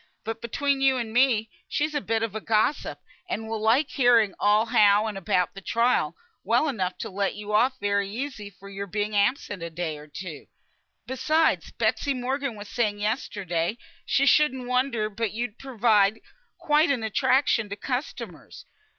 But 0.23 0.41
between 0.41 0.81
you 0.81 0.97
and 0.97 1.13
me, 1.13 1.51
she's 1.67 1.93
a 1.93 2.01
bit 2.01 2.23
of 2.23 2.33
a 2.33 2.41
gossip, 2.41 2.97
and 3.29 3.47
will 3.47 3.61
like 3.61 3.91
hearing 3.91 4.33
all 4.39 4.65
how 4.65 5.05
and 5.05 5.15
about 5.15 5.53
the 5.53 5.61
trial, 5.61 6.15
well 6.43 6.67
enough 6.67 6.97
to 7.01 7.09
let 7.11 7.35
you 7.35 7.53
off 7.53 7.79
very 7.79 8.09
easy 8.09 8.49
for 8.49 8.67
your 8.67 8.87
being 8.87 9.15
absent 9.15 9.61
a 9.61 9.69
day 9.69 9.99
or 9.99 10.07
two. 10.07 10.47
Besides, 11.05 11.71
Betsy 11.73 12.15
Morgan 12.15 12.55
was 12.55 12.67
saying 12.67 12.97
yesterday, 12.97 13.77
she 14.03 14.25
shouldn't 14.25 14.65
wonder 14.67 15.07
but 15.07 15.33
you'd 15.33 15.59
prove 15.59 15.85
quite 16.57 16.89
an 16.89 17.03
attraction 17.03 17.69
to 17.69 17.75
customers. 17.75 18.65